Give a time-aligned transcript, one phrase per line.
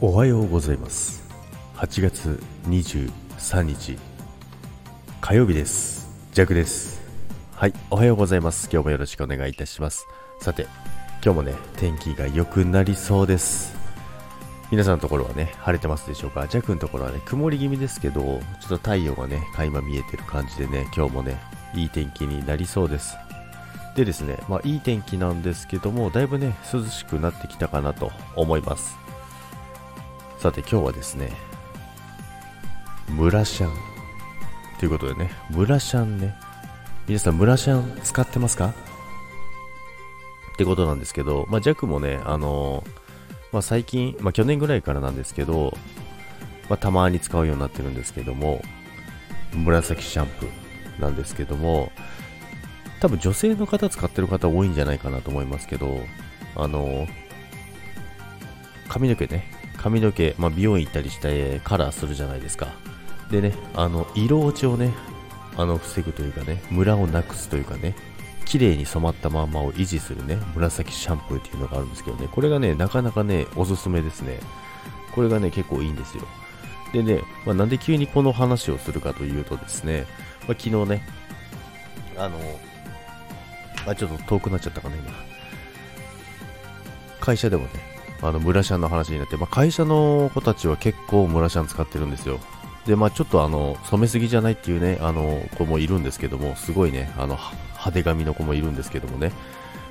[0.00, 1.24] おはようございます。
[1.74, 3.98] 8月23日
[5.20, 6.08] 火曜日です。
[6.32, 7.02] ジャクです。
[7.56, 8.68] はいおはようございます。
[8.72, 10.06] 今日もよろしくお願いいたします。
[10.40, 10.68] さて
[11.20, 13.76] 今日もね天気が良くなりそうです。
[14.70, 16.46] 皆さんのところはね晴れてますでしょうか？
[16.46, 21.40] ジャクのところはね曇り気味ですけどちょっと太陽がね垣間見えてる感じでね今日もね
[21.74, 23.16] いい天気になりそうです。
[23.96, 28.96] でですね、まあいい天気なんですけども、だいぶね、涼しくなってきたかなと思います。
[30.38, 31.32] さて今日はですね、
[33.08, 33.72] 村シャン。
[34.78, 36.32] ということでね、村シャンね、
[37.08, 38.68] 皆さん村シャン使ってますか？
[38.68, 42.90] ってことなんですけど、まあ、ジャックもね、あのー、
[43.52, 45.76] まあ、最近、まあ、去年ぐらいからなんですけど、
[46.68, 48.62] まあ、たまに使うようになってるんですけども、
[49.54, 51.90] 紫シャンプーなんですけども、
[53.00, 55.98] 多分女性の方使ってる方多いんじゃないかなと思いますけど、
[56.54, 57.08] あのー、
[58.88, 62.68] 髪の毛ね、髪の毛、まあ、美容院行ったりしてカラーするじゃないですか。
[63.30, 64.92] でね、あの、色落ちをね、
[65.56, 67.94] あの、防ぐというかね、ムラをなくすというかね、
[68.44, 74.40] 綺麗に染まったままを維持するね、紫シャンプーっていうのがあるんですけどね、これがね、なかなかね、おすすめですね。
[75.14, 76.24] これがね、結構いいんですよ。
[76.92, 80.06] でね、まあ、なんで急にこの話をするかというとですね、
[80.46, 81.02] まあ、昨日ね、
[82.16, 82.38] あの、
[83.86, 85.10] あ、ちょっと遠くなっちゃったかな、今。
[87.20, 92.40] 会社でもね、あの、村シャンの話になって、まあ、会社の子たちは結構村シャン使ってるんですよ。
[92.86, 97.38] で、まあ、ちょっとあの、染めすぎじゃないっていうね、あの、子もいるんですけども、すごいね、あの、
[97.72, 99.32] 派手髪の子もいるんですけどもね、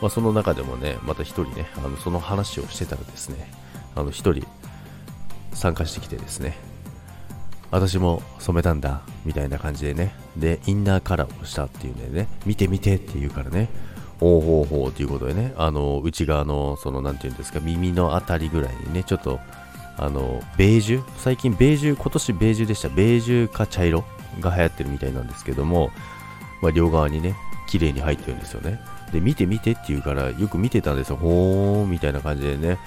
[0.00, 3.50] まあ、その中でもね、また一人ね、あの、その話をしてたらですね、
[3.94, 4.46] あの、一人
[5.52, 6.56] 参加してきてですね、
[7.70, 13.68] 私も染めたんだ、みたいな感じでね、で、インナーカラーをしたっていうね、見て見てって言うからね、
[14.18, 19.38] ほうほうほうということでね、あの、内側の、その、なんていうんですか、耳のあたりぐらいにね、ちょっと、
[19.96, 22.88] あの、ベージュ最近ベージュ、今年ベージュでした。
[22.88, 24.04] ベージュか茶色
[24.40, 25.90] が流行ってるみたいなんですけども、
[26.62, 27.36] まあ、両側にね、
[27.68, 28.80] 綺麗に入ってるんですよね。
[29.12, 31.16] で、見て見てって言うから、よく見てたんですよ。
[31.16, 32.78] ほーみたいな感じでね、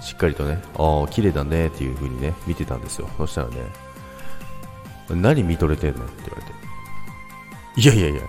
[0.00, 3.08] しっかりとね、ああ、綺麗だねっていう風にね、見てたんですよ。
[3.18, 3.56] そしたらね、
[5.10, 6.04] 何見とれてんの？
[6.04, 6.52] って言われて。
[7.76, 8.22] いやいやいや、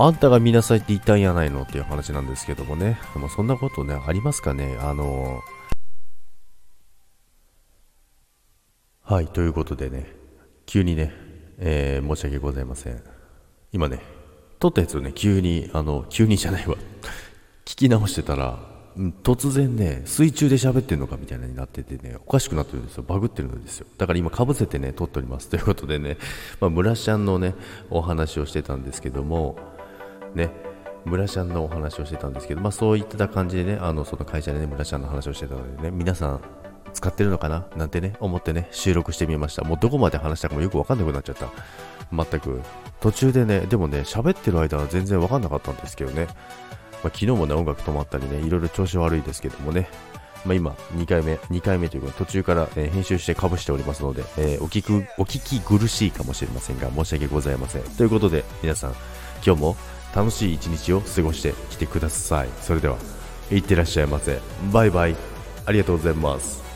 [0.00, 3.00] あんたが見なさいって言ったんやないのっていう話なんですけどもね。
[3.16, 4.78] まあ、そんなことね、ありますかね。
[4.80, 10.06] あのー、はい、ということでね、
[10.66, 11.12] 急にね、
[11.58, 13.02] えー、申し訳ございません。
[13.72, 14.00] 今ね、
[14.60, 16.76] 撮ったやつをね、急に、あの、急にじゃないわ。
[17.66, 18.60] 聞き直してたら、
[19.24, 23.02] 突然ね、水中で喋ってんのかみたいなになっててね、おかしくなってるんですよ。
[23.02, 23.86] バグってるんですよ。
[23.98, 25.48] だから今、かぶせてね、撮っております。
[25.48, 26.18] ということでね、
[26.60, 27.56] まあ、村ちゃんのね、
[27.90, 29.58] お話をしてたんですけども、
[30.34, 30.50] ね、
[31.04, 36.40] 村ちゃんのお話をしてたんですけど、まあそういった感じでね、あの、その会社でね、村ちゃんの話をしてたのでね、皆さん
[36.92, 37.66] 使ってるのかな？
[37.76, 39.64] なんてね、思ってね、収録してみました。
[39.64, 41.48] もうどこまで話したかもよくわかんなくなっちゃった。
[42.12, 42.60] 全く。
[43.00, 46.26] 途中でね、でもね、喋ってる間は全然わかんなかったんですけどね。
[47.02, 49.88] まあ、昨日もね、音楽止まったりね、いろいろ調子悪いですけどもね、
[50.44, 57.82] まあ、今、2回目、2回目というか、途中から、えー、編集してかぶしておりますので、えー、お聞く、お聞き苦しいかもしれませんが、申し訳ございません。
[57.82, 58.94] ということで、皆さん、
[59.44, 59.76] 今日も
[60.18, 62.48] 楽しい一日を過ごしてきてください。
[62.60, 62.96] それでは
[63.52, 64.40] いってらっしゃいませ。
[64.72, 65.14] バイバイ。
[65.64, 66.67] ありがとうございます。